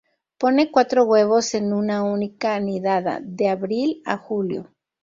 [0.39, 4.73] Pone cuatro huevos en una única nidada, de abril a julio.